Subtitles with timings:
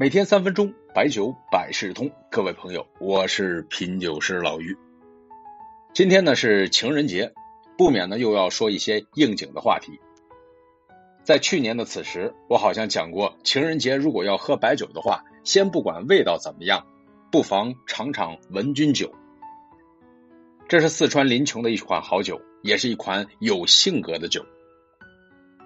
[0.00, 2.10] 每天三分钟，白酒百事通。
[2.30, 4.74] 各位朋友，我是品酒师老于。
[5.92, 7.34] 今天呢是情人节，
[7.76, 10.00] 不免呢又要说一些应景的话题。
[11.22, 16.86] 在去年的此时，我好像讲过，情人节如果要喝白酒的话，先不管味道怎么样，
[17.30, 19.12] 不妨尝尝文君酒。
[20.66, 24.46] 这是四川临邛的一款好酒，也是一款有性格的酒。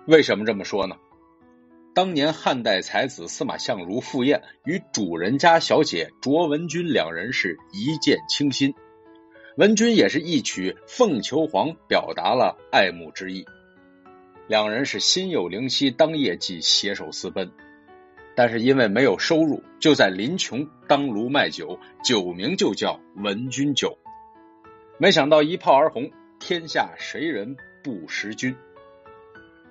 [0.09, 0.97] 为什么这么说呢？
[1.95, 8.75] 当年汉代才子司马相如赴宴，与主人家小姐卓文君两人是一见倾心，
[9.57, 13.45] 文君也是一曲《凤求凰》表达了爱慕之意，
[14.49, 17.53] 两人是心有灵犀，当夜即携手私奔。
[18.35, 23.97] 但是因为没有收入，就在临邛当炉卖酒，酒名就叫文君酒。
[24.99, 28.57] 没想到一炮而红，天下谁人不识君？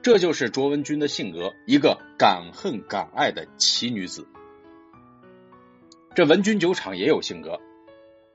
[0.03, 4.27] 这就是卓文君的性格，一个敢恨敢爱的奇女子。
[6.13, 7.57] 这文君酒厂也有性格，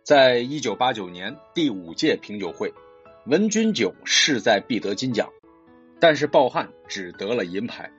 [0.03, 2.73] 在一九八九年第五届品酒会，
[3.27, 5.31] 文君酒势在必得金奖，
[6.01, 7.93] 但是抱憾只得了银牌。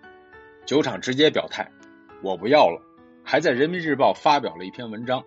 [0.66, 1.70] 酒厂直接表态，
[2.24, 2.82] 我不要了，
[3.24, 5.24] 还在人民日报发表了一篇文章，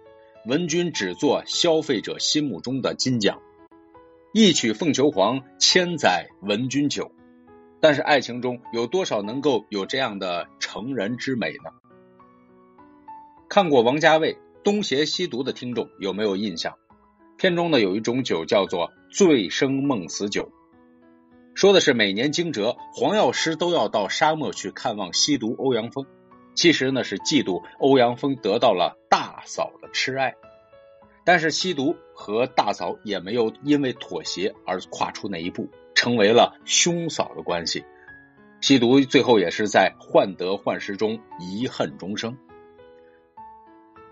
[0.47, 3.41] 文君只做消费者心目中的金奖，
[4.35, 7.13] 一曲凤求凰，千载文君酒。
[7.83, 11.73] 但是爱情中有多少能够有这样的成人之美呢？
[13.49, 16.79] 看过王家卫《东邪西毒》的听众有没有印象？
[17.37, 20.53] 片中呢有一种酒叫做醉生梦死酒，
[21.57, 26.07] 说的是每年惊蛰，黄药师都要到沙漠去看望西毒欧阳锋，
[26.55, 30.37] 其实呢是嫉妒欧阳锋得到了大嫂的痴爱，
[31.25, 35.69] 但是西毒和大嫂也没有因为妥协而跨出那一步。
[36.03, 37.85] 成为了兄嫂的关系，
[38.61, 42.37] 吸毒最后也是在患得患失中遗恨终生。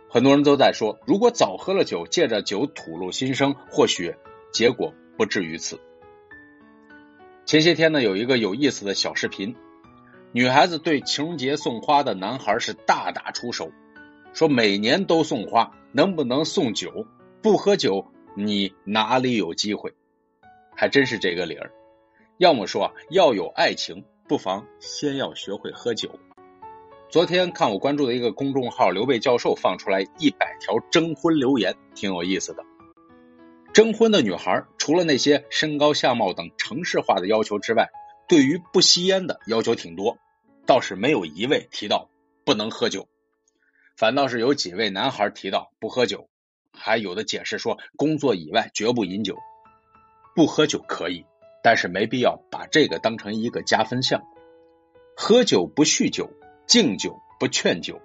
[0.08, 4.14] 很多人都在说，如果早喝了酒，借着酒吐露心声，或许
[4.52, 5.80] 结果不至于此。
[7.44, 9.56] 前些天呢，有一个有意思的小视频，
[10.30, 13.72] 女孩子对情人节送花的男孩是大打出手，
[14.32, 17.04] 说每年都送花，能不能送酒？
[17.42, 19.92] 不喝酒，你哪里有机会？
[20.76, 21.72] 还真是这个理儿。
[22.40, 26.18] 要么说要有爱情，不妨先要学会喝酒。
[27.10, 32.64] 昨天看我关注的一个公众号刘备教授放出来一百条征婚留言，挺有意思的。
[33.74, 37.90] 征婚的女孩除了那些身高、相貌等城市化的要求之外，
[38.26, 40.16] 对于不吸烟的要求挺多，
[40.64, 42.08] 倒是没有一位提到
[42.46, 43.06] 不能喝酒，
[43.98, 46.30] 反倒是有几位男孩提到不喝酒，
[46.72, 49.36] 还有的解释说工作以外绝不饮酒，
[50.34, 51.26] 不喝酒可以。
[51.62, 54.22] 但是没必要把这个当成一个加分项。
[55.16, 56.30] 喝酒不酗酒，
[56.66, 58.00] 敬酒不劝酒。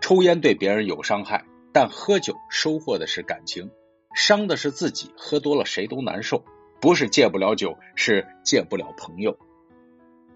[0.00, 3.70] 抽烟对别人有伤害，但喝酒收获的是感情，
[4.14, 5.12] 伤的是自己。
[5.16, 6.44] 喝多了谁都难受，
[6.80, 9.38] 不是戒不了酒，是戒不了朋友。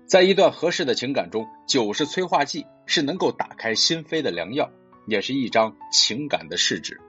[0.06, 4.70] 在一段合适的情感中，酒是催化剂，是能够打开心扉的良药，
[5.08, 7.00] 也是一张情感的试纸。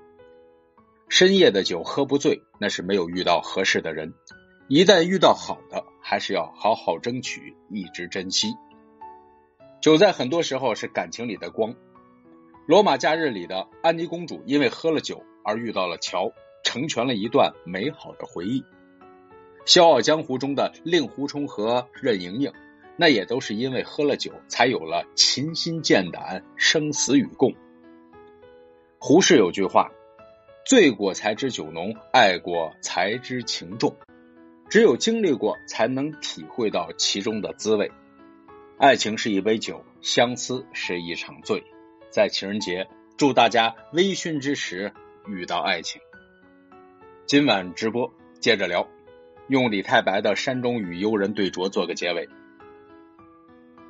[1.07, 4.15] 深夜的酒喝不醉，那是没有遇到合适的人。
[4.69, 8.53] 一旦遇到好的，还是要好好争取，一直珍惜。
[9.79, 11.73] 酒在很多时候是感情里的光。
[12.65, 16.33] 罗马假日里的安妮公主因为喝了酒而遇到了乔，
[16.65, 18.61] 成全了一段美好的回忆。
[19.65, 22.51] 笑傲江湖中的令狐冲和任盈盈，
[22.97, 27.53] 那也都是因为喝了酒，才有了琴心剑胆、生死与共。
[28.99, 29.89] 胡适有句话
[30.67, 33.95] ：“醉过才知酒浓，爱过才知情重。”
[34.69, 37.89] 只有经历过，才能体会到其中的滋味。
[38.77, 41.63] 爱情是一杯酒，相思是一场醉。
[42.09, 44.91] 在情人节，祝大家微醺之时
[45.27, 46.01] 遇到爱情。
[47.25, 48.87] 今晚直播接着聊，
[49.47, 52.27] 用李太白的《山中与幽人对酌》做个结尾。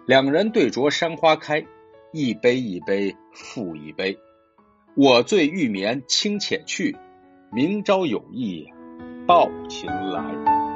[0.06, 1.66] 两人对酌山花开，
[2.14, 4.18] 一杯一杯复一杯。
[4.96, 6.96] 我醉欲眠卿且去，
[7.52, 8.68] 明朝有意
[9.28, 10.67] 抱琴来。